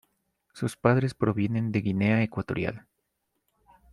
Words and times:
Sus 0.53 0.77
padres 0.77 1.13
provienen 1.13 1.71
de 1.71 1.81
Guinea 1.81 2.23
Ecuatorial. 2.23 2.87